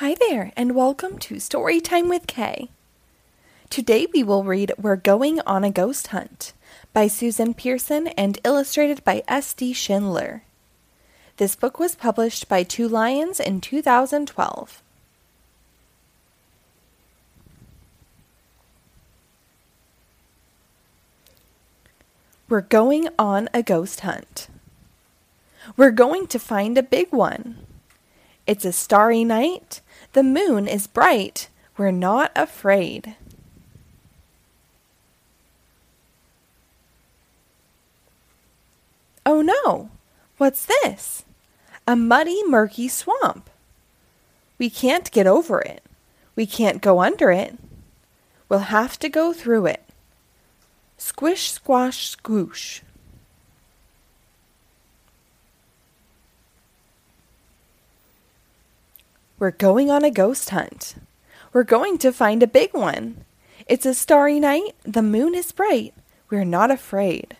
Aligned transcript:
Hi 0.00 0.14
there, 0.28 0.52
and 0.58 0.74
welcome 0.74 1.18
to 1.20 1.36
Storytime 1.36 2.10
with 2.10 2.26
K. 2.26 2.68
Today 3.70 4.06
we 4.12 4.22
will 4.22 4.44
read 4.44 4.72
We're 4.76 4.96
Going 4.96 5.40
on 5.46 5.64
a 5.64 5.70
Ghost 5.70 6.08
Hunt 6.08 6.52
by 6.92 7.06
Susan 7.06 7.54
Pearson 7.54 8.08
and 8.08 8.38
illustrated 8.44 9.02
by 9.04 9.22
S.D. 9.26 9.72
Schindler. 9.72 10.42
This 11.38 11.56
book 11.56 11.78
was 11.78 11.94
published 11.94 12.46
by 12.46 12.62
Two 12.62 12.86
Lions 12.86 13.40
in 13.40 13.62
2012. 13.62 14.82
We're 22.50 22.60
going 22.60 23.08
on 23.18 23.48
a 23.54 23.62
ghost 23.62 24.00
hunt. 24.00 24.48
We're 25.74 25.90
going 25.90 26.26
to 26.26 26.38
find 26.38 26.76
a 26.76 26.82
big 26.82 27.10
one. 27.12 27.56
It's 28.46 28.66
a 28.66 28.72
starry 28.72 29.24
night. 29.24 29.80
The 30.16 30.22
moon 30.22 30.66
is 30.66 30.86
bright. 30.86 31.50
We're 31.76 31.90
not 31.90 32.32
afraid. 32.34 33.16
Oh 39.26 39.42
no! 39.42 39.90
What's 40.38 40.64
this? 40.64 41.26
A 41.86 41.96
muddy, 41.96 42.42
murky 42.46 42.88
swamp. 42.88 43.50
We 44.56 44.70
can't 44.70 45.12
get 45.12 45.26
over 45.26 45.60
it. 45.60 45.82
We 46.34 46.46
can't 46.46 46.80
go 46.80 47.02
under 47.02 47.30
it. 47.30 47.58
We'll 48.48 48.70
have 48.70 48.98
to 49.00 49.10
go 49.10 49.34
through 49.34 49.66
it. 49.66 49.84
Squish, 50.96 51.50
squash, 51.50 52.08
squoosh. 52.08 52.80
We're 59.38 59.50
going 59.50 59.90
on 59.90 60.02
a 60.02 60.10
ghost 60.10 60.48
hunt. 60.50 60.94
We're 61.52 61.62
going 61.62 61.98
to 61.98 62.12
find 62.12 62.42
a 62.42 62.46
big 62.46 62.72
one. 62.72 63.24
It's 63.66 63.84
a 63.84 63.92
starry 63.92 64.40
night. 64.40 64.74
The 64.84 65.02
moon 65.02 65.34
is 65.34 65.52
bright. 65.52 65.92
We're 66.30 66.44
not 66.44 66.70
afraid. 66.70 67.36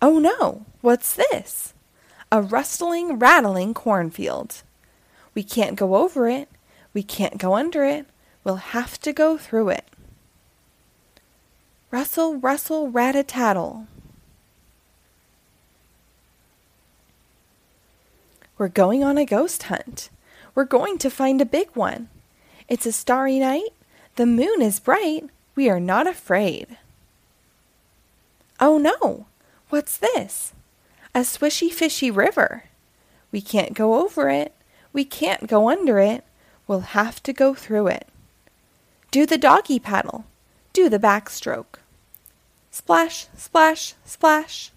Oh 0.00 0.18
no, 0.20 0.66
what's 0.82 1.14
this? 1.14 1.74
A 2.30 2.42
rustling, 2.42 3.18
rattling 3.18 3.74
cornfield. 3.74 4.62
We 5.34 5.42
can't 5.42 5.76
go 5.76 5.96
over 5.96 6.28
it. 6.28 6.48
We 6.92 7.02
can't 7.02 7.38
go 7.38 7.54
under 7.54 7.84
it. 7.84 8.06
We'll 8.44 8.56
have 8.56 9.00
to 9.00 9.12
go 9.12 9.36
through 9.36 9.70
it. 9.70 9.84
Rustle, 11.90 12.36
rustle, 12.36 12.88
rat 12.88 13.16
a 13.16 13.24
tattle. 13.24 13.88
We're 18.56 18.68
going 18.68 19.02
on 19.02 19.18
a 19.18 19.24
ghost 19.24 19.64
hunt. 19.64 20.10
We're 20.54 20.64
going 20.64 20.98
to 20.98 21.10
find 21.10 21.40
a 21.40 21.46
big 21.46 21.68
one. 21.74 22.08
It's 22.68 22.86
a 22.86 22.92
starry 22.92 23.38
night. 23.38 23.70
The 24.16 24.26
moon 24.26 24.62
is 24.62 24.78
bright. 24.78 25.24
We 25.56 25.68
are 25.68 25.80
not 25.80 26.06
afraid. 26.06 26.78
Oh 28.60 28.78
no! 28.78 29.26
What's 29.70 29.96
this? 29.96 30.52
A 31.14 31.20
swishy 31.20 31.70
fishy 31.70 32.10
river. 32.10 32.64
We 33.32 33.40
can't 33.40 33.74
go 33.74 34.00
over 34.02 34.30
it. 34.30 34.54
We 34.92 35.04
can't 35.04 35.48
go 35.48 35.68
under 35.68 35.98
it. 35.98 36.24
We'll 36.68 36.80
have 36.80 37.20
to 37.24 37.32
go 37.32 37.54
through 37.54 37.88
it. 37.88 38.06
Do 39.10 39.26
the 39.26 39.38
doggy 39.38 39.80
paddle. 39.80 40.24
Do 40.72 40.88
the 40.88 41.00
backstroke. 41.00 41.78
Splash, 42.70 43.26
splash, 43.36 43.94
splash. 44.04 44.70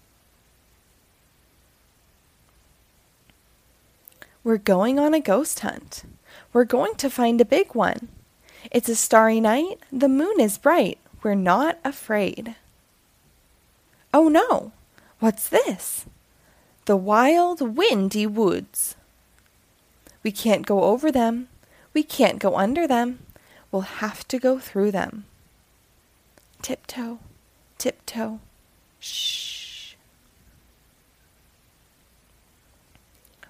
We're 4.44 4.58
going 4.58 4.98
on 4.98 5.14
a 5.14 5.20
ghost 5.20 5.60
hunt. 5.60 6.04
We're 6.52 6.64
going 6.64 6.94
to 6.96 7.10
find 7.10 7.40
a 7.40 7.44
big 7.44 7.74
one. 7.74 8.08
It's 8.70 8.88
a 8.88 8.96
starry 8.96 9.40
night. 9.40 9.80
The 9.92 10.08
moon 10.08 10.40
is 10.40 10.58
bright. 10.58 10.98
We're 11.22 11.34
not 11.34 11.78
afraid. 11.84 12.54
Oh 14.14 14.28
no! 14.28 14.72
What's 15.20 15.48
this? 15.48 16.06
The 16.86 16.96
wild, 16.96 17.76
windy 17.76 18.26
woods. 18.26 18.96
We 20.22 20.32
can't 20.32 20.66
go 20.66 20.84
over 20.84 21.12
them. 21.12 21.48
We 21.92 22.02
can't 22.02 22.38
go 22.38 22.56
under 22.56 22.86
them. 22.86 23.18
We'll 23.70 23.82
have 23.82 24.26
to 24.28 24.38
go 24.38 24.58
through 24.58 24.92
them. 24.92 25.24
Tiptoe, 26.62 27.18
tiptoe, 27.76 28.40
shh. 29.00 29.57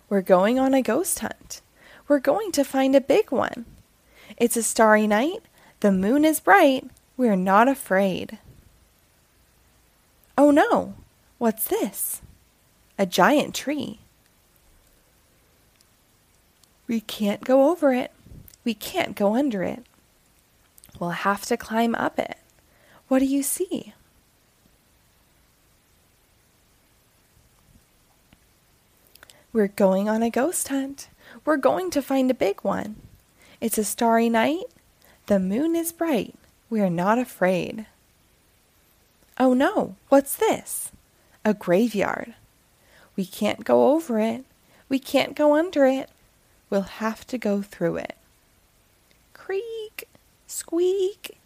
We're 0.08 0.22
going 0.22 0.58
on 0.58 0.74
a 0.74 0.82
ghost 0.82 1.18
hunt. 1.18 1.60
We're 2.06 2.20
going 2.20 2.52
to 2.52 2.64
find 2.64 2.94
a 2.94 3.00
big 3.00 3.30
one. 3.30 3.66
It's 4.36 4.56
a 4.56 4.62
starry 4.62 5.06
night. 5.06 5.42
The 5.80 5.92
moon 5.92 6.24
is 6.24 6.40
bright. 6.40 6.88
We're 7.16 7.36
not 7.36 7.68
afraid. 7.68 8.38
Oh 10.36 10.50
no! 10.50 10.94
What's 11.38 11.66
this? 11.66 12.22
A 12.98 13.06
giant 13.06 13.54
tree. 13.54 13.98
We 16.86 17.00
can't 17.00 17.44
go 17.44 17.70
over 17.70 17.92
it. 17.92 18.12
We 18.64 18.72
can't 18.74 19.14
go 19.14 19.36
under 19.36 19.62
it. 19.62 19.84
We'll 20.98 21.10
have 21.10 21.44
to 21.46 21.56
climb 21.56 21.94
up 21.94 22.18
it. 22.18 22.38
What 23.08 23.18
do 23.18 23.26
you 23.26 23.42
see? 23.42 23.92
We're 29.52 29.68
going 29.68 30.08
on 30.08 30.22
a 30.22 30.28
ghost 30.28 30.68
hunt. 30.68 31.08
We're 31.44 31.56
going 31.56 31.90
to 31.92 32.02
find 32.02 32.30
a 32.30 32.34
big 32.34 32.60
one. 32.60 32.96
It's 33.60 33.78
a 33.78 33.84
starry 33.84 34.28
night. 34.28 34.64
The 35.26 35.38
moon 35.38 35.74
is 35.74 35.90
bright. 35.90 36.34
We 36.68 36.80
are 36.80 36.90
not 36.90 37.18
afraid. 37.18 37.86
Oh 39.38 39.54
no, 39.54 39.96
what's 40.10 40.36
this? 40.36 40.92
A 41.44 41.54
graveyard. 41.54 42.34
We 43.16 43.24
can't 43.24 43.64
go 43.64 43.92
over 43.92 44.18
it. 44.18 44.44
We 44.88 44.98
can't 44.98 45.34
go 45.34 45.54
under 45.54 45.86
it. 45.86 46.10
We'll 46.68 46.82
have 46.82 47.26
to 47.28 47.38
go 47.38 47.62
through 47.62 47.96
it. 47.96 48.16
Creak, 49.32 50.08
squeak, 50.46 51.38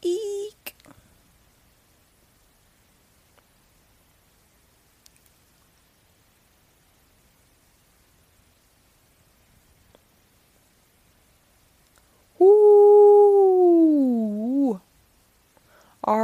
eek. 0.00 0.74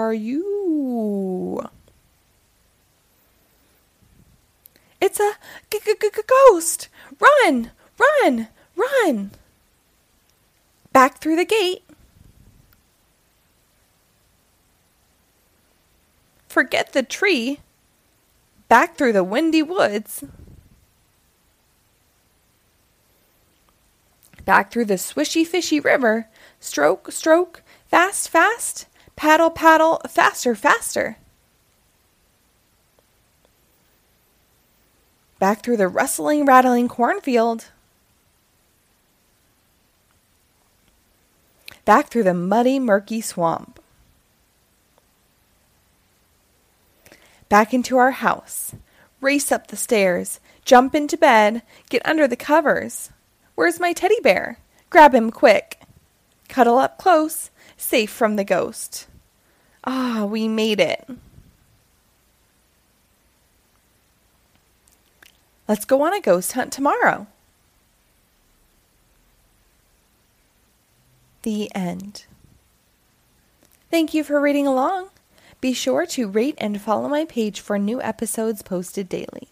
Are 0.06 0.15
you? 0.15 1.69
It's 5.00 5.21
a 5.21 5.33
g- 5.71 5.81
g- 5.84 5.94
g- 6.00 6.22
ghost! 6.27 6.89
Run! 7.21 7.72
Run! 7.99 8.49
Run! 8.77 9.31
Back 10.93 11.19
through 11.19 11.37
the 11.37 11.45
gate. 11.45 11.83
Forget 16.49 16.93
the 16.93 17.03
tree. 17.03 17.59
Back 18.69 18.97
through 18.97 19.12
the 19.12 19.25
windy 19.25 19.62
woods. 19.62 20.25
back 24.47 24.71
through 24.71 24.87
the 24.87 24.95
swishy 24.95 25.47
fishy 25.47 25.78
river. 25.78 26.28
Stroke, 26.59 27.12
stroke, 27.12 27.62
fast, 27.89 28.31
fast, 28.31 28.87
paddle, 29.16 29.50
paddle, 29.50 30.00
faster, 30.09 30.54
faster. 30.54 31.16
Back 35.38 35.62
through 35.62 35.77
the 35.77 35.88
rustling, 35.88 36.47
rattling 36.47 36.88
cornfield. 36.88 37.66
Back 41.84 42.09
through 42.09 42.24
the 42.24 42.34
muddy, 42.34 42.78
murky 42.78 43.21
swamp. 43.21 43.80
Back 47.48 47.72
into 47.72 47.97
our 47.97 48.12
house. 48.12 48.74
Race 49.21 49.53
up 49.53 49.69
the 49.69 49.77
stairs. 49.77 50.41
Jump 50.65 50.95
into 50.95 51.16
bed. 51.16 51.62
Get 51.91 52.04
under 52.04 52.27
the 52.27 52.36
covers. 52.36 53.10
Where's 53.54 53.78
my 53.78 53.92
teddy 53.92 54.19
bear? 54.22 54.59
Grab 54.91 55.15
him 55.15 55.30
quick. 55.30 55.80
Cuddle 56.48 56.78
up 56.78 56.98
close, 56.98 57.51
safe 57.77 58.11
from 58.11 58.37
the 58.37 58.45
ghost. 58.45 59.07
Ah, 59.84 60.25
we 60.25 60.49
made 60.49 60.81
it. 60.81 61.09
Let's 65.69 65.84
go 65.84 66.03
on 66.03 66.15
a 66.15 66.21
ghost 66.21 66.53
hunt 66.53 66.73
tomorrow. 66.73 67.27
The 71.43 71.75
end. 71.75 72.27
Thank 73.91 74.15
you 74.15 74.25
for 74.25 74.41
reading 74.41 74.67
along. 74.67 75.11
Be 75.61 75.72
sure 75.72 76.07
to 76.07 76.29
rate 76.29 76.57
and 76.59 76.81
follow 76.81 77.09
my 77.09 77.25
page 77.25 77.61
for 77.61 77.79
new 77.79 78.01
episodes 78.03 78.63
posted 78.63 79.09
daily. 79.09 79.49